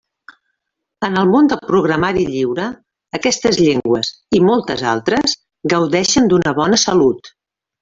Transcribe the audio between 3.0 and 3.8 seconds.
aquestes